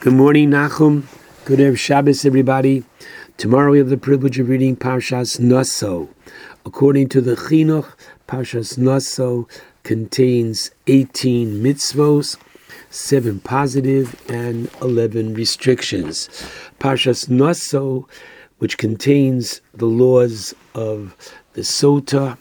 Good 0.00 0.14
morning, 0.14 0.48
Nachum. 0.48 1.02
Good 1.44 1.58
Erev 1.58 1.76
Shabbos, 1.76 2.24
everybody. 2.24 2.84
Tomorrow 3.36 3.72
we 3.72 3.78
have 3.80 3.90
the 3.90 3.98
privilege 3.98 4.38
of 4.38 4.48
reading 4.48 4.74
Parshas 4.74 5.38
Naso. 5.38 6.08
According 6.64 7.10
to 7.10 7.20
the 7.20 7.34
Chinuch, 7.34 7.92
Parshas 8.26 8.78
Naso 8.78 9.46
contains 9.82 10.70
18 10.86 11.62
mitzvos, 11.62 12.38
7 12.88 13.40
positive, 13.40 14.18
and 14.30 14.70
11 14.80 15.34
restrictions. 15.34 16.30
Parshas 16.78 17.28
Naso, 17.28 18.08
which 18.56 18.78
contains 18.78 19.60
the 19.74 19.84
laws 19.84 20.54
of 20.74 21.14
the 21.52 21.60
Sota, 21.60 22.38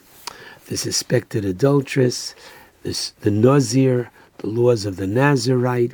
the 0.68 0.78
suspected 0.78 1.44
adulteress, 1.44 2.36
this, 2.84 3.12
the 3.20 3.32
Nazir, 3.32 4.12
the 4.38 4.48
laws 4.48 4.86
of 4.86 4.96
the 4.96 5.08
Nazarite, 5.08 5.94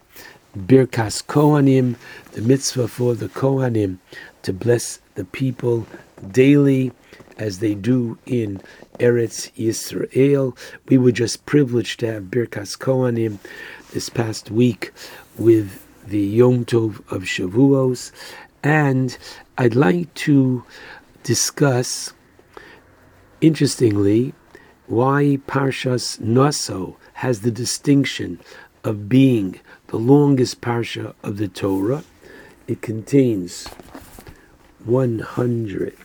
Birkas 0.55 1.21
Kohanim, 1.25 1.95
the 2.31 2.41
mitzvah 2.41 2.87
for 2.87 3.13
the 3.13 3.27
Kohanim 3.27 3.97
to 4.41 4.53
bless 4.53 4.99
the 5.15 5.25
people 5.25 5.85
daily 6.31 6.93
as 7.37 7.59
they 7.59 7.75
do 7.75 8.17
in 8.25 8.61
Eretz 8.99 9.51
Yisrael. 9.57 10.57
We 10.87 10.97
were 10.97 11.11
just 11.11 11.45
privileged 11.45 11.99
to 11.99 12.13
have 12.13 12.23
Birkas 12.25 12.77
Kohanim 12.77 13.39
this 13.91 14.07
past 14.07 14.49
week 14.49 14.93
with 15.37 15.85
the 16.07 16.21
Yom 16.21 16.63
Tov 16.63 16.99
of 17.11 17.23
Shavuos, 17.23 18.13
and 18.63 19.17
I'd 19.57 19.75
like 19.75 20.13
to 20.13 20.63
discuss, 21.23 22.13
interestingly, 23.41 24.33
why 24.87 25.39
Parshas 25.47 26.19
Naso 26.21 26.95
has 27.15 27.41
the 27.41 27.51
distinction 27.51 28.39
of 28.85 29.09
being 29.09 29.59
the 29.87 29.97
longest 29.97 30.61
parsha 30.61 31.13
of 31.23 31.37
the 31.37 31.47
Torah. 31.47 32.03
It 32.67 32.81
contains 32.81 33.67
100 34.83 35.95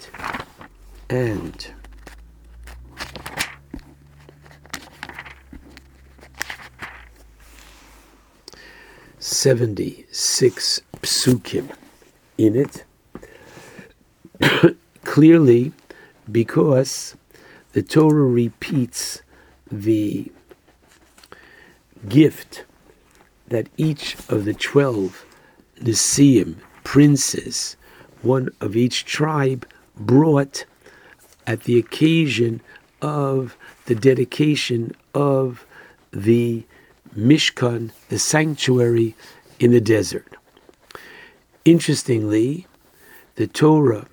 and 1.09 1.73
Seventy-six 9.23 10.81
psukim 11.03 11.71
in 12.39 12.57
it, 12.57 12.85
clearly 15.05 15.73
because 16.31 17.17
the 17.73 17.83
Torah 17.83 18.25
repeats 18.25 19.23
the 19.71 20.33
gift 22.09 22.65
that 23.51 23.69
each 23.77 24.17
of 24.29 24.45
the 24.45 24.55
twelve 24.55 25.25
Nisim, 25.81 26.57
princes, 26.83 27.77
one 28.23 28.49
of 28.61 28.77
each 28.77 29.05
tribe, 29.05 29.67
brought 29.97 30.65
at 31.47 31.65
the 31.65 31.79
occasion 31.79 32.61
of 33.03 33.57
the 33.87 33.95
dedication 33.95 34.95
of 35.15 35.67
the 36.11 36.65
Mishkan, 37.17 37.91
the 38.09 38.19
sanctuary 38.19 39.15
in 39.59 39.73
the 39.73 39.81
desert. 39.81 40.37
Interestingly, 41.65 42.67
the 43.35 43.47
Torah 43.47 44.07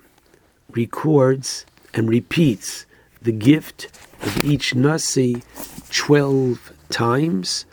records 0.70 1.64
and 1.94 2.08
repeats 2.08 2.86
the 3.22 3.32
gift 3.32 3.88
of 4.22 4.44
each 4.44 4.74
Nasi 4.74 5.42
12 5.90 6.72
times. 6.90 7.64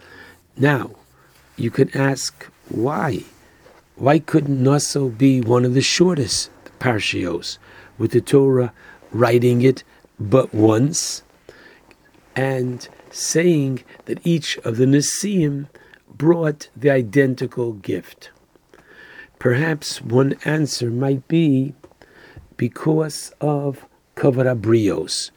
Now, 0.57 0.91
you 1.57 1.71
could 1.71 1.95
ask 1.95 2.47
why. 2.69 3.23
Why 3.95 4.19
couldn't 4.19 4.61
Naso 4.61 5.09
be 5.09 5.41
one 5.41 5.63
of 5.63 5.73
the 5.73 5.81
shortest 5.81 6.49
parshios, 6.79 7.57
with 7.97 8.11
the 8.11 8.21
Torah 8.21 8.73
writing 9.11 9.61
it 9.61 9.83
but 10.19 10.53
once 10.53 11.23
and 12.35 12.87
saying 13.09 13.83
that 14.05 14.25
each 14.25 14.57
of 14.59 14.77
the 14.77 14.85
Nisim 14.85 15.67
brought 16.09 16.69
the 16.75 16.89
identical 16.89 17.73
gift? 17.73 18.31
Perhaps 19.39 20.01
one 20.01 20.35
answer 20.43 20.89
might 20.89 21.27
be 21.27 21.73
because 22.57 23.33
of 23.39 23.85
kavod 24.15 24.45
habrios, 24.45 25.31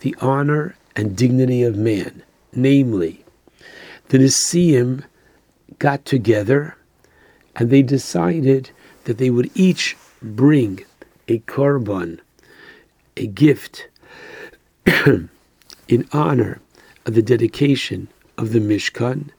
the 0.00 0.14
honor 0.20 0.76
and 0.96 1.16
dignity 1.16 1.62
of 1.62 1.76
man, 1.76 2.22
namely, 2.52 3.24
the 4.08 4.18
Nisim 4.18 5.04
got 5.78 6.04
together 6.04 6.76
and 7.56 7.70
they 7.70 7.82
decided 7.82 8.70
that 9.04 9.18
they 9.18 9.30
would 9.30 9.50
each 9.54 9.96
bring 10.22 10.84
a 11.26 11.38
korban, 11.40 12.20
a 13.16 13.26
gift, 13.26 13.88
in 15.06 16.08
honor 16.12 16.60
of 17.06 17.14
the 17.14 17.22
dedication 17.22 18.08
of 18.36 18.52
the 18.52 18.60
Mishkan, 18.60 19.30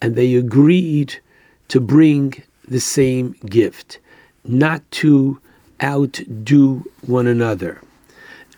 and 0.00 0.14
they 0.14 0.34
agreed 0.34 1.20
to 1.68 1.80
bring 1.80 2.42
the 2.68 2.80
same 2.80 3.34
gift, 3.46 3.98
not 4.44 4.88
to 4.90 5.40
outdo 5.82 6.84
one 7.06 7.26
another. 7.26 7.80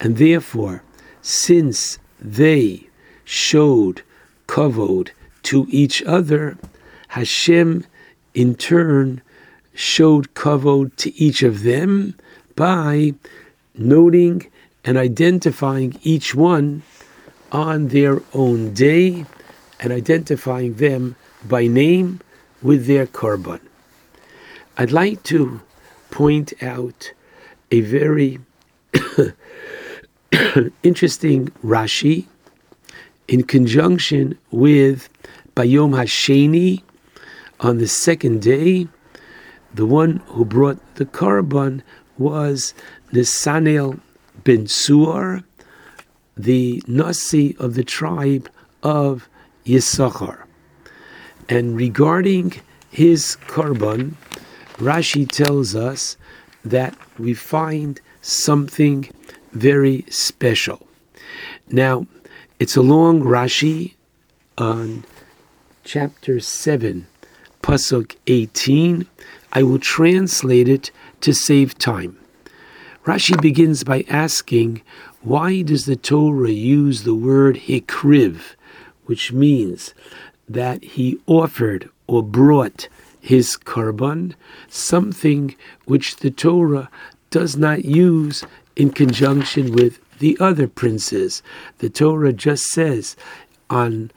And 0.00 0.16
therefore, 0.16 0.82
since 1.22 1.98
they 2.20 2.88
showed 3.24 4.02
kavod 4.46 5.10
to 5.44 5.66
each 5.70 6.02
other, 6.04 6.56
Hashem 7.08 7.84
in 8.34 8.54
turn 8.54 9.22
showed 9.74 10.34
kavod 10.34 10.94
to 10.96 11.14
each 11.22 11.42
of 11.42 11.62
them 11.62 12.14
by 12.56 13.14
noting 13.74 14.46
and 14.84 14.96
identifying 14.96 15.98
each 16.02 16.34
one 16.34 16.82
on 17.52 17.88
their 17.88 18.20
own 18.34 18.74
day 18.74 19.24
and 19.80 19.92
identifying 19.92 20.74
them 20.74 21.16
by 21.46 21.66
name 21.66 22.20
with 22.62 22.86
their 22.86 23.06
korban. 23.06 23.60
I'd 24.76 24.92
like 24.92 25.22
to 25.24 25.60
point 26.10 26.52
out 26.62 27.12
a 27.70 27.80
very 27.80 28.40
interesting 30.82 31.48
Rashi 31.64 32.26
in 33.28 33.42
conjunction 33.44 34.38
with 34.50 35.08
Bayom 35.54 35.92
Hasheni 35.94 36.82
on 37.60 37.78
the 37.78 37.88
second 37.88 38.42
day, 38.42 38.88
the 39.74 39.86
one 39.86 40.16
who 40.28 40.44
brought 40.44 40.78
the 40.94 41.04
korban 41.04 41.82
was 42.16 42.74
Nisanel 43.12 44.00
ben 44.44 44.66
Suar, 44.66 45.44
the 46.36 46.82
Nasi 46.86 47.56
of 47.58 47.74
the 47.74 47.84
tribe 47.84 48.48
of 48.82 49.28
Yisachar. 49.64 50.44
And 51.48 51.76
regarding 51.76 52.54
his 52.90 53.36
korban, 53.46 54.14
Rashi 54.76 55.28
tells 55.28 55.74
us 55.74 56.16
that 56.64 56.96
we 57.18 57.34
find 57.34 58.00
something 58.20 59.08
very 59.52 60.04
special. 60.08 60.86
Now, 61.68 62.06
it's 62.58 62.76
a 62.76 62.82
long 62.82 63.22
Rashi 63.22 63.94
on 64.56 65.04
chapter 65.84 66.40
7 66.40 67.06
Pasuk 67.68 68.16
18. 68.26 69.06
I 69.52 69.62
will 69.62 69.78
translate 69.78 70.70
it 70.70 70.90
to 71.20 71.34
save 71.34 71.76
time. 71.76 72.18
Rashi 73.04 73.38
begins 73.42 73.84
by 73.84 74.06
asking, 74.08 74.80
why 75.20 75.60
does 75.60 75.84
the 75.84 75.94
Torah 75.94 76.48
use 76.48 77.02
the 77.02 77.14
word 77.14 77.56
hikriv, 77.66 78.54
which 79.04 79.32
means 79.32 79.92
that 80.48 80.82
he 80.82 81.20
offered 81.26 81.90
or 82.06 82.22
brought 82.22 82.88
his 83.20 83.58
korban, 83.58 84.32
something 84.68 85.54
which 85.84 86.16
the 86.16 86.30
Torah 86.30 86.88
does 87.28 87.54
not 87.58 87.84
use 87.84 88.46
in 88.76 88.88
conjunction 88.88 89.74
with 89.74 90.00
the 90.20 90.38
other 90.40 90.68
princes. 90.68 91.42
The 91.80 91.90
Torah 91.90 92.32
just 92.32 92.64
says 92.64 93.14
on 93.68 94.10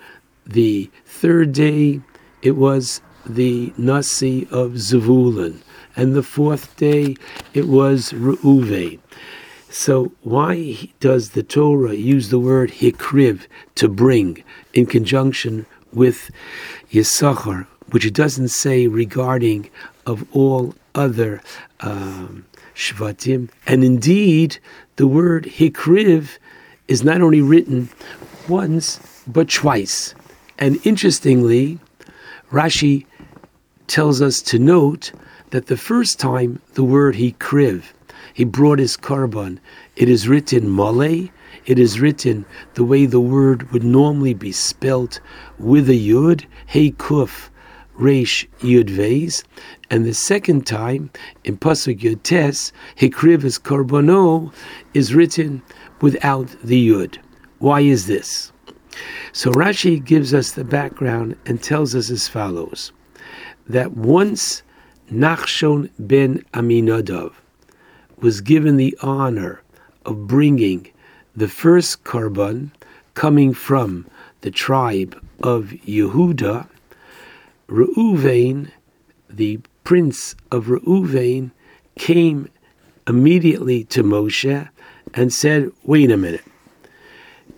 the 0.48 0.90
third 1.06 1.52
day 1.52 2.00
it 2.42 2.56
was 2.56 3.02
the 3.26 3.74
Nasi 3.78 4.48
of 4.52 4.72
Zavulun, 4.72 5.60
and 5.96 6.14
the 6.14 6.24
fourth 6.24 6.76
day 6.78 7.16
it 7.54 7.68
was 7.68 8.12
Reuven. 8.12 9.00
So 9.70 10.12
why 10.22 10.90
does 11.00 11.30
the 11.30 11.44
Torah 11.44 11.94
use 11.94 12.30
the 12.30 12.40
word 12.40 12.72
hikriv 12.72 13.48
to 13.76 13.88
bring 13.88 14.44
in 14.74 14.86
conjunction 14.86 15.66
with 15.94 16.30
Yisachar, 16.92 17.68
which 17.92 18.06
it 18.06 18.14
doesn't 18.14 18.50
say 18.50 18.88
regarding 18.88 19.70
of 20.06 20.26
all 20.36 20.76
other 20.94 21.42
um, 21.80 22.46
shvatim? 22.76 23.50
And 23.66 23.84
indeed, 23.84 24.60
the 24.98 25.08
word 25.08 25.46
hikriv 25.46 26.38
is 26.90 27.04
not 27.04 27.22
only 27.22 27.42
written 27.42 27.90
once 28.50 29.00
but 29.26 29.50
twice. 29.50 30.14
And 30.60 30.86
interestingly, 30.86 31.80
Rashi 32.52 33.06
tells 33.92 34.22
us 34.22 34.42
to 34.42 34.58
note 34.58 35.12
that 35.50 35.66
the 35.66 35.76
first 35.76 36.18
time 36.18 36.62
the 36.76 36.84
word 36.84 37.16
hikriv, 37.16 37.84
he 38.34 38.46
brought 38.46 38.80
his 38.80 38.96
korban, 38.96 39.60
it 39.98 40.08
is 40.08 40.30
written 40.30 40.74
male, 40.74 41.28
it 41.66 41.78
is 41.78 42.00
written 42.00 42.46
the 42.76 42.86
way 42.86 43.06
the 43.06 43.20
word 43.20 43.70
would 43.74 43.84
normally 43.84 44.34
be 44.34 44.52
spelt 44.54 45.20
with 45.60 45.90
a 45.90 46.08
yud, 46.10 46.46
hey 46.68 46.92
kuf, 46.92 47.50
resh 47.96 48.48
yud 48.60 48.90
vez, 48.90 49.44
and 49.90 50.06
the 50.06 50.14
second 50.14 50.66
time 50.66 51.12
in 51.44 51.58
pasuk 51.58 52.00
yud 52.00 52.24
tes, 52.24 52.72
hikriv 52.96 53.44
is 53.44 53.60
korbono, 53.60 54.54
is 54.94 55.14
written 55.14 55.62
without 56.00 56.48
the 56.64 56.90
yud. 56.90 57.18
Why 57.60 57.82
is 57.82 58.08
this? 58.08 58.54
So 59.34 59.52
Rashi 59.52 60.04
gives 60.04 60.34
us 60.34 60.54
the 60.54 60.64
background 60.64 61.36
and 61.46 61.62
tells 61.62 61.94
us 61.94 62.10
as 62.10 62.30
follows: 62.30 62.94
that 63.68 63.92
once 63.92 64.64
Nachshon 65.12 65.90
ben 66.00 66.44
Aminadov 66.54 67.34
was 68.18 68.42
given 68.42 68.78
the 68.78 68.98
honor 69.02 69.62
of 70.06 70.28
bringing 70.28 70.92
the 71.36 71.48
first 71.48 72.04
korban 72.04 72.72
coming 73.14 73.54
from 73.54 74.06
the 74.42 74.52
tribe 74.52 75.22
of 75.44 75.74
Yehuda, 75.86 76.68
Reuven, 77.68 78.72
the 79.30 79.60
prince 79.84 80.36
of 80.52 80.66
Reuven, 80.66 81.52
came 81.98 82.50
immediately 83.08 83.84
to 83.86 84.04
Moshe 84.04 84.70
and 85.14 85.34
said, 85.34 85.72
Wait 85.84 86.12
a 86.12 86.18
minute. 86.18 86.44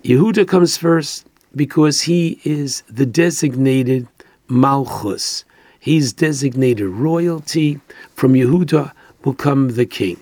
Yehuda 0.03 0.47
comes 0.47 0.77
first 0.77 1.25
because 1.55 2.01
he 2.01 2.39
is 2.43 2.83
the 2.89 3.05
designated 3.05 4.07
Malchus. 4.47 5.45
He's 5.83 6.13
designated 6.13 6.87
royalty. 6.87 7.81
From 8.15 8.35
Yehuda 8.35 8.93
will 9.25 9.33
come 9.33 9.71
the 9.71 9.85
king. 9.85 10.15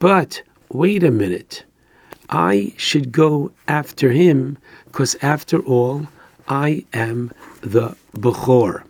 But 0.00 0.42
wait 0.70 1.04
a 1.04 1.12
minute. 1.12 1.62
I 2.28 2.74
should 2.76 3.12
go 3.12 3.52
after 3.68 4.10
him 4.10 4.58
because, 4.86 5.14
after 5.22 5.60
all, 5.60 6.08
I 6.48 6.84
am 6.92 7.30
the 7.60 7.96
Bechor. 8.12 8.82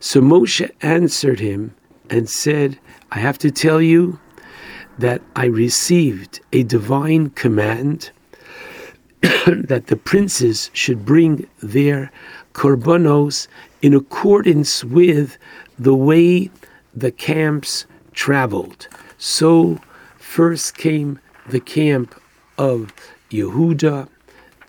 So 0.00 0.20
Moshe 0.20 0.68
answered 0.82 1.38
him 1.38 1.76
and 2.10 2.28
said, 2.28 2.76
I 3.12 3.20
have 3.20 3.38
to 3.38 3.52
tell 3.52 3.80
you 3.80 4.18
that 4.98 5.22
I 5.36 5.44
received 5.44 6.40
a 6.52 6.64
divine 6.64 7.30
command 7.30 8.10
that 9.46 9.88
the 9.88 9.96
princes 9.96 10.70
should 10.72 11.04
bring 11.04 11.48
their 11.60 12.12
korbanos 12.52 13.48
in 13.82 13.92
accordance 13.92 14.84
with 14.84 15.36
the 15.78 15.94
way 15.94 16.48
the 16.94 17.10
camps 17.10 17.86
traveled. 18.12 18.86
So 19.18 19.80
first 20.18 20.76
came 20.76 21.18
the 21.48 21.60
camp 21.60 22.14
of 22.56 22.92
Yehuda, 23.30 24.08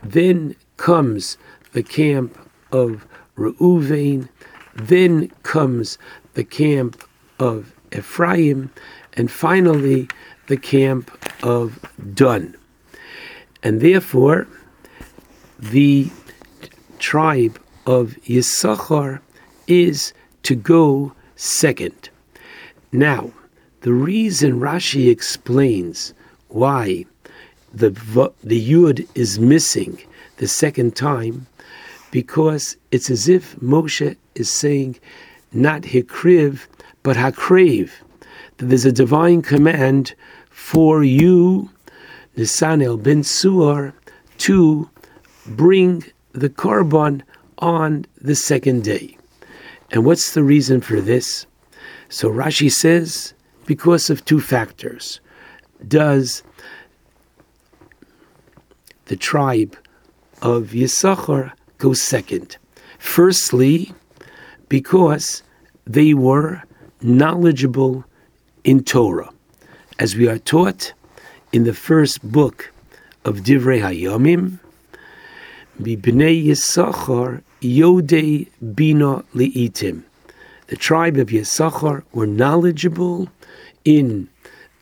then 0.04 0.56
comes 0.78 1.38
the 1.74 1.84
camp 1.84 2.38
of 2.72 3.06
Reuven, 3.38 4.28
then 4.74 5.30
comes 5.44 6.00
the 6.34 6.44
camp 6.44 7.04
of 7.40 7.74
Ephraim, 7.96 8.72
and 9.14 9.30
finally 9.30 10.08
the 10.48 10.58
camp 10.58 11.12
of 11.44 11.80
Dan. 12.16 12.56
And 13.68 13.82
therefore, 13.82 14.48
the 15.60 16.10
tribe 17.00 17.60
of 17.86 18.16
Yisachar 18.24 19.20
is 19.68 20.14
to 20.44 20.56
go 20.56 21.12
second. 21.36 22.08
Now, 22.94 23.34
the 23.82 23.92
reason 23.92 24.62
Rashi 24.62 25.12
explains 25.12 26.14
why 26.48 27.08
the 27.74 27.90
the 28.42 28.62
yud 28.74 29.06
is 29.16 29.38
missing 29.38 30.02
the 30.38 30.48
second 30.48 30.96
time 30.96 31.46
because 32.10 32.78
it's 32.92 33.10
as 33.10 33.28
if 33.28 33.58
Moshe 33.58 34.16
is 34.36 34.50
saying 34.50 34.98
not 35.52 35.82
hikriv 35.82 36.68
but 37.04 37.18
hakrev 37.18 37.90
that 38.56 38.66
there's 38.68 38.86
a 38.86 38.94
divine 38.94 39.42
command 39.42 40.16
for 40.50 41.04
you 41.04 41.70
Nisanel 42.38 43.02
ben 43.02 43.24
Suar 43.24 43.94
to 44.38 44.90
bring 45.46 46.04
the 46.34 46.50
korban 46.50 47.24
on 47.58 48.06
the 48.22 48.36
second 48.36 48.84
day. 48.84 49.18
And 49.92 50.06
what's 50.06 50.34
the 50.34 50.44
reason 50.44 50.82
for 50.82 51.02
this? 51.02 51.48
So 52.10 52.30
Rashi 52.30 52.72
says 52.72 53.34
because 53.66 54.10
of 54.10 54.24
two 54.24 54.40
factors. 54.40 55.20
Does 55.88 56.44
the 59.08 59.16
tribe 59.16 59.78
of 60.42 60.70
Yisachar 60.70 61.54
go 61.78 61.94
second. 61.94 62.58
Firstly, 63.00 63.94
because 64.70 65.44
they 65.86 66.14
were 66.14 66.64
knowledgeable 67.02 68.04
in 68.64 68.84
Torah. 68.84 69.30
As 70.00 70.16
we 70.16 70.28
are 70.28 70.38
taught 70.38 70.94
in 71.52 71.64
the 71.64 71.74
first 71.74 72.24
book 72.30 72.72
of 73.24 73.40
Divrei 73.40 73.82
Hayomim, 73.82 74.60
B'nei 75.82 76.46
Yisachar 76.46 77.42
Yodei 77.62 78.50
Bina 78.76 79.24
Li'itim. 79.36 80.04
The 80.68 80.76
tribe 80.76 81.18
of 81.18 81.28
Yisachar 81.28 82.04
were 82.12 82.28
knowledgeable 82.28 83.30
in 83.86 84.30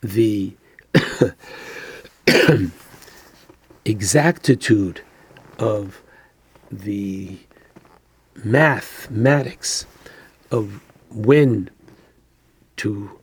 the 0.01 0.55
exactitude 3.85 5.01
of 5.59 6.01
the 6.71 7.37
mathematics 8.43 9.85
of 10.51 10.81
when 11.09 11.69
to 12.77 13.19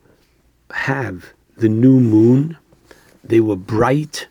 have 0.72 1.32
the 1.56 1.68
new 1.68 2.00
moon. 2.00 2.56
They 3.24 3.40
were 3.40 3.56
bright 3.56 4.26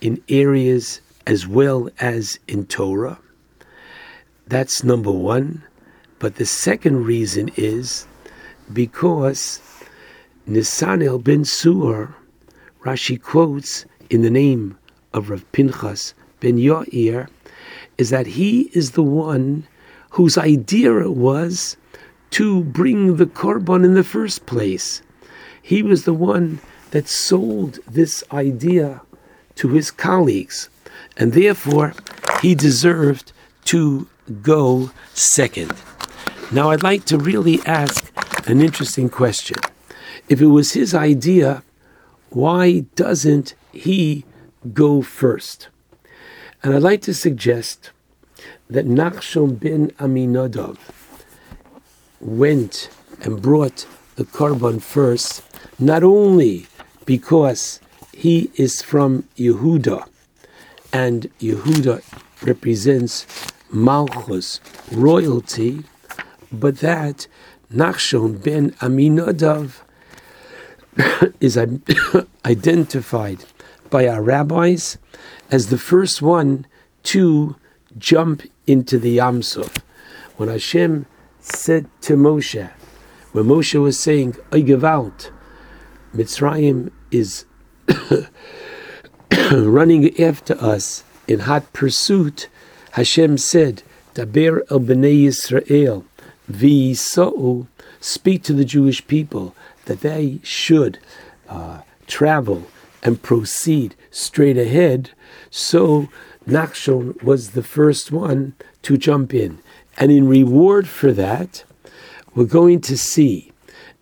in 0.00 0.22
areas 0.28 1.00
as 1.26 1.46
well 1.46 1.88
as 2.00 2.38
in 2.48 2.66
Torah. 2.66 3.18
That's 4.46 4.84
number 4.84 5.10
one. 5.10 5.64
But 6.18 6.36
the 6.36 6.46
second 6.46 7.04
reason 7.04 7.50
is 7.56 8.06
because 8.72 9.60
Nisanel 10.48 11.22
ben 11.22 11.42
Suar, 11.44 12.14
Rashi 12.84 13.20
quotes 13.20 13.84
in 14.10 14.22
the 14.22 14.30
name 14.30 14.78
of 15.12 15.30
Rav 15.30 15.50
Pinchas 15.52 16.14
ben 16.40 16.58
Yair 16.58 17.28
is 17.98 18.10
that 18.10 18.26
he 18.26 18.70
is 18.72 18.92
the 18.92 19.02
one 19.02 19.66
whose 20.10 20.36
idea 20.38 20.98
it 20.98 21.14
was 21.14 21.76
to 22.30 22.62
bring 22.64 23.16
the 23.16 23.26
korban 23.26 23.84
in 23.84 23.94
the 23.94 24.04
first 24.04 24.46
place. 24.46 25.02
He 25.60 25.82
was 25.82 26.04
the 26.04 26.14
one 26.14 26.60
that 26.92 27.08
sold 27.08 27.80
this 27.86 28.24
idea 28.32 29.02
to 29.56 29.68
his 29.68 29.90
colleagues, 29.90 30.70
and 31.18 31.34
therefore 31.34 31.92
he 32.40 32.54
deserved 32.54 33.32
to 33.66 34.08
go 34.40 34.90
second. 35.12 35.72
Now, 36.50 36.70
I'd 36.70 36.82
like 36.82 37.04
to 37.06 37.18
really 37.18 37.60
ask 37.66 38.10
an 38.48 38.62
interesting 38.62 39.08
question. 39.08 39.56
If 40.28 40.40
it 40.40 40.46
was 40.46 40.72
his 40.72 40.94
idea, 40.94 41.62
why 42.30 42.86
doesn't 42.94 43.54
he 43.72 44.24
go 44.72 45.02
first. 45.02 45.68
And 46.62 46.74
I'd 46.74 46.82
like 46.82 47.02
to 47.02 47.14
suggest 47.14 47.90
that 48.70 48.86
Nachshon 48.86 49.58
bin 49.58 49.88
Aminadov 49.98 50.78
went 52.20 52.88
and 53.20 53.42
brought 53.42 53.86
the 54.16 54.24
korban 54.24 54.80
first, 54.80 55.42
not 55.78 56.02
only 56.02 56.66
because 57.04 57.80
he 58.12 58.50
is 58.54 58.82
from 58.82 59.24
Yehuda, 59.36 60.06
and 60.92 61.30
Yehuda 61.40 62.02
represents 62.42 63.26
Malchus, 63.70 64.60
royalty, 64.90 65.84
but 66.52 66.78
that 66.78 67.26
Nachshon 67.72 68.42
ben 68.42 68.72
Aminadov 68.72 69.80
is 71.40 71.56
identified 72.44 73.44
by 73.88 74.06
our 74.06 74.22
rabbis 74.22 74.98
as 75.50 75.68
the 75.68 75.78
first 75.78 76.20
one 76.20 76.66
to 77.04 77.56
jump 77.98 78.42
into 78.66 78.98
the 78.98 79.18
Yamsuf. 79.18 79.78
When 80.36 80.48
Hashem 80.48 81.06
said 81.40 81.88
to 82.02 82.16
Moshe, 82.16 82.70
when 83.32 83.44
Moshe 83.44 83.80
was 83.80 83.98
saying, 83.98 84.36
I 84.50 84.60
give 84.60 84.84
out, 84.84 85.30
Mitzrayim 86.14 86.90
is 87.10 87.46
running 89.52 90.20
after 90.20 90.54
us 90.62 91.04
in 91.26 91.40
hot 91.40 91.72
pursuit, 91.72 92.48
Hashem 92.92 93.38
said, 93.38 93.82
Daber 94.14 94.60
el 94.70 94.80
bnei 94.80 95.24
Yisrael, 95.24 96.04
V'yisa'u, 96.50 97.66
speak 98.00 98.42
to 98.42 98.52
the 98.52 98.64
Jewish 98.64 99.06
people 99.06 99.54
that 99.86 100.00
they 100.00 100.40
should 100.42 100.98
uh, 101.48 101.80
travel 102.06 102.66
and 103.02 103.22
proceed 103.22 103.94
straight 104.10 104.58
ahead. 104.58 105.10
So 105.50 106.08
Nachshon 106.46 107.22
was 107.22 107.50
the 107.50 107.62
first 107.62 108.12
one 108.12 108.54
to 108.82 108.96
jump 108.96 109.32
in. 109.32 109.58
And 109.96 110.10
in 110.10 110.28
reward 110.28 110.88
for 110.88 111.12
that, 111.12 111.64
we're 112.34 112.44
going 112.44 112.80
to 112.82 112.98
see 112.98 113.52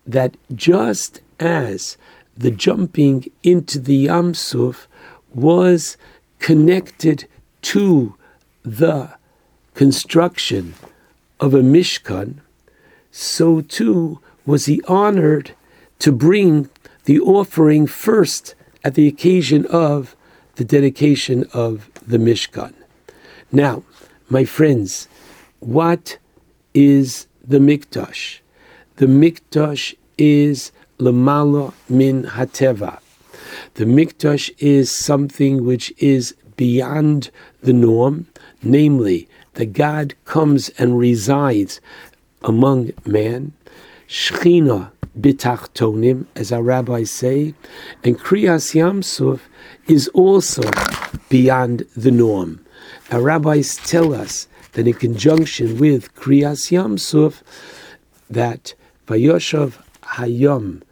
that 0.05 0.35
just 0.53 1.21
as 1.41 1.97
the 2.37 2.51
jumping 2.51 3.29
into 3.43 3.79
the 3.79 4.07
Yamsuf 4.07 4.87
was 5.33 5.97
connected 6.39 7.27
to 7.61 8.15
the 8.63 9.11
construction 9.73 10.73
of 11.39 11.53
a 11.53 11.61
Mishkan, 11.61 12.35
so 13.11 13.61
too 13.61 14.19
was 14.45 14.65
he 14.65 14.81
honored 14.87 15.51
to 15.99 16.11
bring 16.11 16.69
the 17.05 17.19
offering 17.19 17.87
first 17.87 18.55
at 18.83 18.95
the 18.95 19.07
occasion 19.07 19.65
of 19.67 20.15
the 20.55 20.65
dedication 20.65 21.45
of 21.53 21.89
the 22.05 22.17
Mishkan. 22.17 22.73
Now, 23.51 23.83
my 24.29 24.45
friends, 24.45 25.07
what 25.59 26.17
is 26.73 27.27
the 27.45 27.59
Mikdash? 27.59 28.39
The 28.97 29.07
Mikdash 29.07 29.95
is 30.17 30.71
Lamala 31.01 31.73
min 31.89 32.23
Hateva. 32.23 32.99
The 33.73 33.85
Mikdash 33.85 34.51
is 34.59 34.95
something 34.95 35.65
which 35.65 35.91
is 35.97 36.35
beyond 36.57 37.31
the 37.61 37.73
norm, 37.73 38.27
namely, 38.61 39.27
that 39.53 39.73
God 39.73 40.13
comes 40.25 40.69
and 40.77 40.99
resides 40.99 41.81
among 42.43 42.91
man. 43.03 43.53
Shechina 44.07 44.91
bitachtonim, 45.19 46.27
as 46.35 46.51
our 46.51 46.61
rabbis 46.61 47.09
say, 47.09 47.55
and 48.03 48.19
Kriyas 48.19 48.75
Yamsuf 48.75 49.39
is 49.87 50.07
also 50.09 50.69
beyond 51.29 51.85
the 51.97 52.11
norm. 52.11 52.63
Our 53.11 53.21
rabbis 53.21 53.77
tell 53.77 54.13
us 54.13 54.47
that 54.73 54.87
in 54.87 54.93
conjunction 54.93 55.79
with 55.79 56.13
Kriyas 56.15 56.71
Yamsuf, 56.71 57.41
that 58.29 58.75
Vayoshav 59.07 59.81
Hayom, 60.03 60.83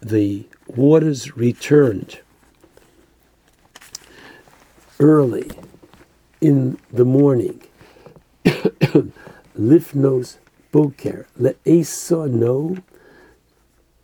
the 0.00 0.46
waters 0.66 1.36
returned 1.36 2.20
early 4.98 5.50
in 6.40 6.78
the 6.90 7.04
morning. 7.04 7.62
Lifnos 8.44 10.36
boker, 10.72 11.26
le'esa 11.38 12.30
no, 12.30 12.76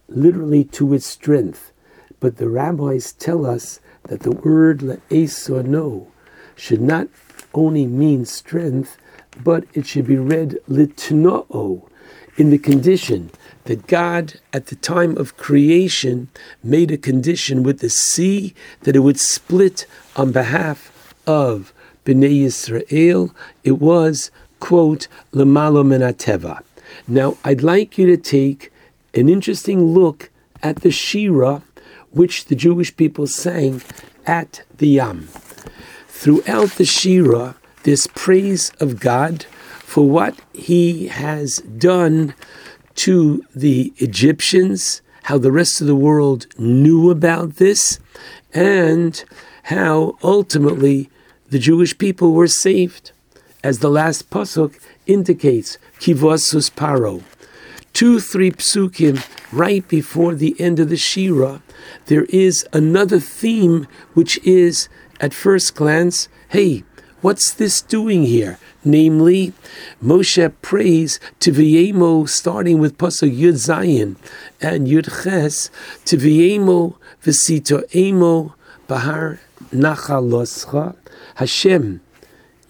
literally 0.09 0.65
to 0.65 0.93
its 0.93 1.07
strength. 1.07 1.73
But 2.21 2.37
the 2.37 2.49
rabbis 2.49 3.13
tell 3.13 3.47
us 3.47 3.81
that 4.05 4.21
the 4.21 4.33
word 4.33 4.81
le'esa 4.81 5.65
no 5.65 6.09
should 6.55 6.81
not 6.81 7.09
only 7.55 7.87
mean 7.87 8.25
strength, 8.25 8.97
but 9.43 9.65
it 9.75 9.87
should 9.87 10.07
be 10.07 10.17
read 10.17 10.59
litno'o, 10.69 11.89
in 12.37 12.51
the 12.51 12.59
condition 12.59 13.31
that 13.65 13.87
God, 13.87 14.35
at 14.53 14.67
the 14.67 14.77
time 14.77 15.17
of 15.17 15.37
creation, 15.37 16.29
made 16.63 16.91
a 16.91 16.97
condition 16.97 17.63
with 17.63 17.81
the 17.81 17.91
sea 17.91 18.55
that 18.83 18.97
it 18.97 19.01
would 19.01 19.19
split 19.19 19.87
on 20.15 20.33
behalf 20.33 21.15
of 21.27 21.73
Bnei 22.05 22.45
Yisrael. 22.45 23.33
It 23.65 23.79
was, 23.81 24.31
quote, 24.61 25.09
Lamalo 25.33 25.85
Menateva. 25.85 26.63
Now, 27.09 27.37
I'd 27.45 27.63
like 27.63 27.99
you 27.99 28.07
to 28.07 28.17
take 28.17 28.73
an 29.15 29.29
interesting 29.29 29.83
look 29.83 30.31
at 30.63 30.77
the 30.77 30.91
Shira, 30.91 31.63
which 32.11 32.47
the 32.47 32.55
Jewish 32.55 32.97
people 32.97 33.27
sang 33.27 33.83
at 34.27 34.63
the 34.79 34.89
Yam. 34.89 35.29
Throughout 36.09 36.71
the 36.73 36.85
Shira, 36.85 37.57
this 37.83 38.07
praise 38.15 38.71
of 38.81 39.01
God 39.01 39.47
for 39.87 40.11
what 40.11 40.35
he 40.53 41.07
has 41.07 41.59
done 41.79 42.35
to 42.97 43.43
the 43.55 43.93
Egyptians, 43.99 45.01
how 45.23 45.39
the 45.39 45.53
rest 45.53 45.81
of 45.81 45.87
the 45.87 45.95
world 45.95 46.49
knew 46.59 47.09
about 47.09 47.55
this, 47.55 48.01
and 48.53 49.25
how 49.63 50.19
ultimately 50.25 51.09
the 51.51 51.61
Jewish 51.61 51.97
people 51.97 52.33
were 52.33 52.49
saved. 52.49 53.13
As 53.63 53.79
the 53.79 53.89
last 53.89 54.29
pasuk 54.29 54.75
indicates, 55.07 55.79
kivosus 56.01 56.69
paro. 56.69 57.23
Two, 57.93 58.19
three 58.19 58.51
psukim 58.51 59.25
right 59.53 59.87
before 59.87 60.35
the 60.35 60.61
end 60.61 60.81
of 60.81 60.89
the 60.89 60.97
Shira, 60.97 61.63
there 62.07 62.25
is 62.25 62.67
another 62.73 63.21
theme 63.21 63.87
which 64.15 64.39
is, 64.39 64.89
at 65.21 65.33
first 65.33 65.77
glance, 65.77 66.29
hey, 66.49 66.83
what's 67.21 67.53
this 67.53 67.83
doing 67.83 68.25
here? 68.25 68.59
Namely, 68.85 69.53
Moshe 70.03 70.53
prays 70.63 71.19
to 71.41 71.53
V'yemo, 71.53 72.29
starting 72.29 72.79
with 72.79 72.99
Pasuk 72.99 73.37
Yud 73.37 73.55
Zayin 73.55 74.17
and 74.61 74.87
Yud 74.87 75.25
Ches, 75.25 75.71
to 76.05 76.17
V'yemo 76.17 76.97
V'sito 77.25 77.83
Emo 77.95 78.55
Bahar 78.87 79.41
Nachaloscha. 79.73 80.97
Hashem, 81.37 82.01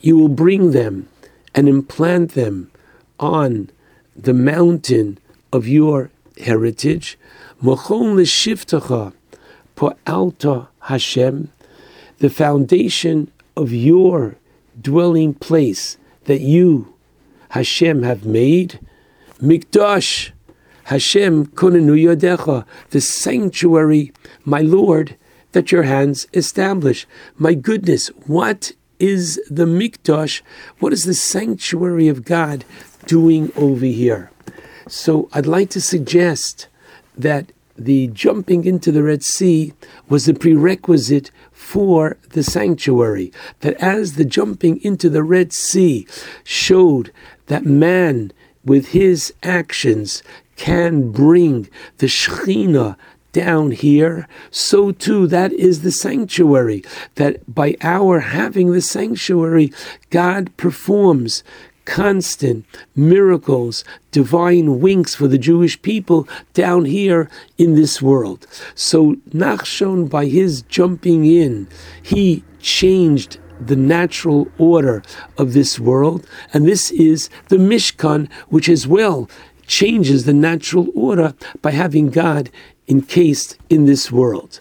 you 0.00 0.18
will 0.18 0.28
bring 0.28 0.70
them 0.70 1.08
and 1.54 1.68
implant 1.68 2.32
them 2.32 2.70
on 3.18 3.70
the 4.14 4.34
mountain 4.34 5.18
of 5.52 5.68
your 5.68 6.10
heritage. 6.38 7.18
Mochon 7.62 8.16
l'shivtacha 8.16 9.12
po'alta 9.74 10.68
Hashem, 10.80 11.52
the 12.18 12.30
foundation 12.30 13.30
of 13.56 13.72
your 13.72 14.36
dwelling 14.80 15.34
place 15.34 15.96
that 16.24 16.40
you, 16.40 16.94
Hashem, 17.50 18.02
have 18.02 18.24
made. 18.24 18.80
Mikdash, 19.40 20.30
Hashem 20.84 21.46
konenu 21.46 21.96
yodecha, 21.96 22.64
the 22.90 23.00
sanctuary, 23.00 24.12
my 24.44 24.60
Lord, 24.60 25.16
that 25.52 25.72
your 25.72 25.84
hands 25.84 26.26
establish. 26.32 27.06
My 27.36 27.54
goodness, 27.54 28.08
what 28.26 28.72
is 28.98 29.40
the 29.50 29.64
Mikdash? 29.64 30.42
What 30.78 30.92
is 30.92 31.04
the 31.04 31.14
sanctuary 31.14 32.08
of 32.08 32.24
God 32.24 32.64
doing 33.06 33.52
over 33.56 33.86
here? 33.86 34.30
So 34.88 35.28
I'd 35.32 35.46
like 35.46 35.70
to 35.70 35.80
suggest 35.80 36.68
that 37.16 37.52
the 37.76 38.06
jumping 38.08 38.64
into 38.64 38.90
the 38.92 39.02
Red 39.02 39.22
Sea 39.22 39.72
was 40.08 40.26
the 40.26 40.34
prerequisite 40.34 41.30
for 41.66 42.16
the 42.30 42.44
sanctuary. 42.44 43.32
That 43.58 43.74
as 43.82 44.14
the 44.14 44.24
jumping 44.24 44.80
into 44.84 45.10
the 45.10 45.24
Red 45.24 45.52
Sea 45.52 46.06
showed 46.44 47.10
that 47.46 47.66
man, 47.66 48.32
with 48.64 48.88
his 48.88 49.34
actions, 49.42 50.22
can 50.54 51.10
bring 51.10 51.68
the 51.98 52.06
Shekhinah 52.06 52.96
down 53.32 53.72
here, 53.72 54.28
so 54.50 54.92
too 54.92 55.26
that 55.26 55.52
is 55.52 55.82
the 55.82 55.90
sanctuary. 55.90 56.84
That 57.16 57.52
by 57.52 57.76
our 57.82 58.20
having 58.20 58.70
the 58.70 58.80
sanctuary, 58.80 59.72
God 60.10 60.56
performs 60.56 61.42
constant 61.86 62.66
miracles, 62.94 63.82
divine 64.10 64.80
winks 64.80 65.14
for 65.14 65.26
the 65.26 65.38
Jewish 65.38 65.80
people 65.80 66.28
down 66.52 66.84
here 66.84 67.30
in 67.56 67.74
this 67.74 68.02
world. 68.02 68.46
So 68.74 69.14
Nachshon, 69.30 70.10
by 70.10 70.26
his 70.26 70.62
jumping 70.62 71.24
in, 71.24 71.66
he 72.02 72.44
changed 72.60 73.38
the 73.58 73.76
natural 73.76 74.48
order 74.58 75.02
of 75.38 75.54
this 75.54 75.80
world, 75.80 76.26
and 76.52 76.66
this 76.68 76.90
is 76.90 77.30
the 77.48 77.56
Mishkan, 77.56 78.30
which 78.48 78.68
as 78.68 78.86
well 78.86 79.30
changes 79.66 80.24
the 80.24 80.34
natural 80.34 80.88
order 80.94 81.34
by 81.62 81.70
having 81.70 82.10
God 82.10 82.50
encased 82.86 83.56
in 83.70 83.86
this 83.86 84.12
world. 84.12 84.60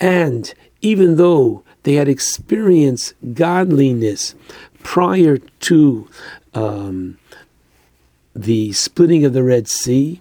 And 0.00 0.52
even 0.80 1.16
though 1.16 1.62
they 1.82 1.94
had 1.94 2.08
experienced 2.08 3.14
godliness 3.34 4.34
prior 4.82 5.38
to 5.38 6.08
um, 6.54 7.18
the 8.34 8.72
splitting 8.72 9.24
of 9.24 9.32
the 9.32 9.42
Red 9.42 9.68
Sea. 9.68 10.20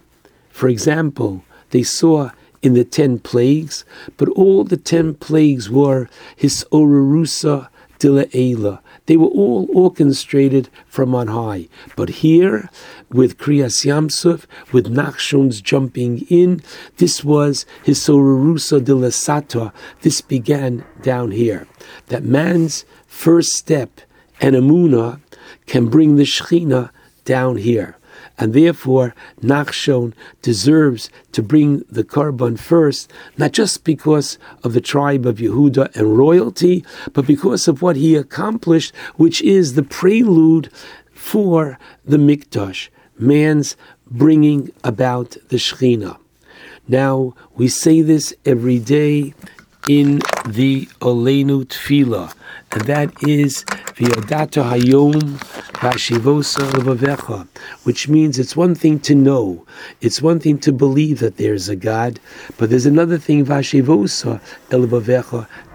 For 0.49 0.67
example, 0.67 1.43
they 1.71 1.83
saw 1.83 2.31
in 2.61 2.73
the 2.73 2.83
ten 2.83 3.19
plagues, 3.19 3.85
but 4.17 4.29
all 4.29 4.63
the 4.63 4.77
ten 4.77 5.15
plagues 5.15 5.69
were 5.69 6.09
his 6.35 6.65
orurusa 6.71 7.69
dila'ela. 8.01 8.79
They 9.05 9.17
were 9.17 9.27
all 9.27 9.67
orchestrated 9.73 10.69
from 10.87 11.15
on 11.15 11.27
high. 11.27 11.67
But 11.95 12.09
here, 12.23 12.69
with 13.09 13.37
Kriyas 13.37 13.85
Yamsuf, 13.85 14.45
with 14.71 14.87
Nachshon's 14.87 15.61
jumping 15.61 16.25
in, 16.29 16.61
this 16.97 17.23
was 17.23 17.65
his 17.83 17.99
Sorurusa 17.99 18.79
dilasata. 18.79 19.71
This 20.01 20.21
began 20.21 20.85
down 21.01 21.31
here. 21.31 21.67
That 22.07 22.23
man's 22.23 22.85
first 23.07 23.53
step 23.53 24.01
and 24.39 24.55
Emuna 24.55 25.19
can 25.65 25.87
bring 25.87 26.15
the 26.15 26.23
Shechina 26.23 26.89
down 27.25 27.57
here. 27.57 27.97
and 28.37 28.53
therefore 28.53 29.13
Nachshon 29.41 30.13
deserves 30.41 31.09
to 31.31 31.43
bring 31.43 31.83
the 31.89 32.03
korban 32.03 32.59
first, 32.59 33.11
not 33.37 33.51
just 33.51 33.83
because 33.83 34.37
of 34.63 34.73
the 34.73 34.81
tribe 34.81 35.25
of 35.25 35.37
Yehuda 35.37 35.95
and 35.95 36.17
royalty, 36.17 36.83
but 37.13 37.27
because 37.27 37.67
of 37.67 37.81
what 37.81 37.95
he 37.95 38.15
accomplished, 38.15 38.95
which 39.15 39.41
is 39.41 39.75
the 39.75 39.83
prelude 39.83 40.69
for 41.13 41.77
the 42.03 42.17
Mikdash, 42.17 42.89
man's 43.17 43.75
bringing 44.09 44.71
about 44.83 45.37
the 45.49 45.57
Shekhinah. 45.57 46.17
Now, 46.87 47.35
we 47.55 47.67
say 47.67 48.01
this 48.01 48.33
every 48.45 48.79
day 48.79 49.33
in 49.87 50.19
the 50.47 50.87
Olenu 50.99 51.65
Tefillah, 51.65 52.33
and 52.71 52.81
that 52.83 53.11
is 53.27 53.65
Which 57.83 58.07
means 58.07 58.39
it's 58.39 58.55
one 58.55 58.75
thing 58.75 58.99
to 58.99 59.15
know, 59.15 59.65
it's 59.99 60.21
one 60.21 60.39
thing 60.39 60.59
to 60.59 60.71
believe 60.71 61.19
that 61.19 61.37
there's 61.37 61.69
a 61.69 61.75
God, 61.75 62.19
but 62.57 62.69
there's 62.69 62.85
another 62.85 63.17
thing 63.17 63.45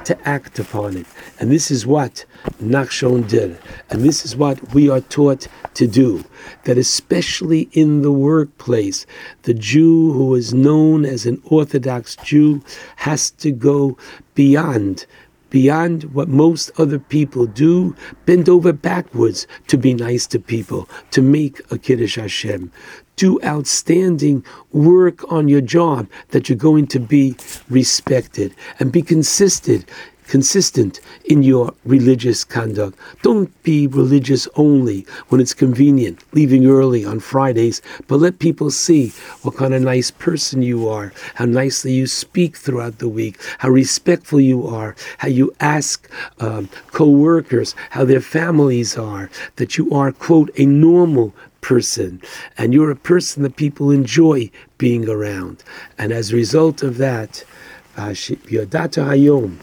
to 0.06 0.16
act 0.24 0.58
upon 0.60 0.96
it. 0.96 1.06
And 1.40 1.50
this 1.50 1.70
is 1.70 1.84
what 1.84 2.24
Nachshon 2.62 3.28
did. 3.28 3.58
And 3.90 4.02
this 4.02 4.24
is 4.24 4.36
what 4.36 4.72
we 4.72 4.88
are 4.88 5.00
taught 5.00 5.48
to 5.74 5.86
do. 5.86 6.24
That 6.64 6.78
especially 6.78 7.68
in 7.72 8.02
the 8.02 8.12
workplace, 8.12 9.04
the 9.42 9.54
Jew 9.54 10.12
who 10.12 10.34
is 10.36 10.54
known 10.54 11.04
as 11.04 11.26
an 11.26 11.42
Orthodox 11.44 12.14
Jew 12.16 12.62
has 12.96 13.30
to 13.32 13.50
go 13.50 13.98
beyond 14.34 15.06
beyond 15.50 16.04
what 16.14 16.28
most 16.28 16.70
other 16.78 16.98
people 16.98 17.46
do, 17.46 17.94
bend 18.24 18.48
over 18.48 18.72
backwards 18.72 19.46
to 19.68 19.78
be 19.78 19.94
nice 19.94 20.26
to 20.28 20.38
people, 20.38 20.88
to 21.10 21.22
make 21.22 21.60
a 21.70 21.78
Kiddush 21.78 22.16
Hashem. 22.16 22.70
Do 23.16 23.40
outstanding 23.42 24.44
work 24.72 25.30
on 25.32 25.48
your 25.48 25.62
job 25.62 26.08
that 26.28 26.48
you're 26.48 26.58
going 26.58 26.86
to 26.88 27.00
be 27.00 27.36
respected 27.70 28.54
and 28.78 28.92
be 28.92 29.02
consistent 29.02 29.88
consistent 30.26 31.00
in 31.24 31.42
your 31.42 31.72
religious 31.84 32.44
conduct. 32.44 32.98
Don't 33.22 33.50
be 33.62 33.86
religious 33.86 34.48
only 34.56 35.06
when 35.28 35.40
it's 35.40 35.54
convenient, 35.54 36.22
leaving 36.32 36.66
early 36.66 37.04
on 37.04 37.20
Fridays, 37.20 37.80
but 38.06 38.20
let 38.20 38.38
people 38.38 38.70
see 38.70 39.10
what 39.42 39.56
kind 39.56 39.74
of 39.74 39.82
nice 39.82 40.10
person 40.10 40.62
you 40.62 40.88
are, 40.88 41.12
how 41.34 41.44
nicely 41.44 41.92
you 41.92 42.06
speak 42.06 42.56
throughout 42.56 42.98
the 42.98 43.08
week, 43.08 43.40
how 43.58 43.68
respectful 43.68 44.40
you 44.40 44.66
are, 44.66 44.94
how 45.18 45.28
you 45.28 45.54
ask 45.60 46.10
um, 46.40 46.68
co 46.88 47.08
workers 47.08 47.74
how 47.90 48.04
their 48.04 48.20
families 48.20 48.96
are, 48.96 49.30
that 49.56 49.76
you 49.76 49.90
are, 49.92 50.12
quote, 50.12 50.50
a 50.58 50.66
normal 50.66 51.34
person, 51.60 52.22
and 52.56 52.72
you're 52.72 52.90
a 52.90 52.96
person 52.96 53.42
that 53.42 53.56
people 53.56 53.90
enjoy 53.90 54.50
being 54.78 55.08
around. 55.08 55.64
And 55.98 56.12
as 56.12 56.32
a 56.32 56.36
result 56.36 56.82
of 56.82 56.96
that, 56.98 57.44
uh, 57.96 58.10
Yodata 58.10 59.04
Hayom, 59.04 59.58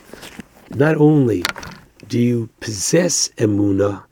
not 0.76 0.98
only 0.98 1.44
do 2.08 2.20
you 2.20 2.50
possess 2.60 3.30
emuna, 3.38 4.04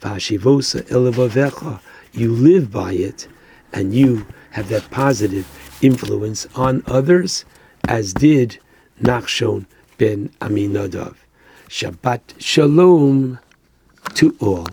vashivosa 0.00 0.82
elavavecha, 0.88 1.80
you 2.12 2.32
live 2.32 2.70
by 2.70 2.92
it, 2.92 3.28
and 3.72 3.94
you 3.94 4.26
have 4.50 4.68
that 4.68 4.90
positive 4.90 5.46
influence 5.80 6.46
on 6.54 6.82
others, 6.86 7.44
as 7.88 8.12
did 8.12 8.58
Nachshon 9.02 9.66
ben 9.98 10.28
Aminadav. 10.40 11.14
Shabbat 11.68 12.20
Shalom 12.38 13.38
to 14.14 14.36
all. 14.40 14.66